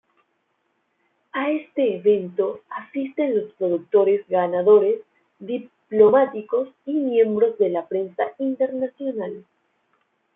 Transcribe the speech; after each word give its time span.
A 1.31 1.51
este 1.51 1.97
evento 1.97 2.61
asisten 2.71 3.35
los 3.39 3.53
productores 3.53 4.27
ganadores, 4.27 4.99
diplomáticos, 5.37 6.69
y 6.87 6.93
miembros 6.95 7.55
de 7.59 7.69
la 7.69 7.87
prensa 7.87 8.23
internacional. 8.39 9.45